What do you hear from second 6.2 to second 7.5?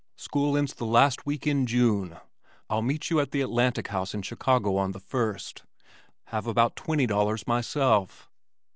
Have about twenty dollars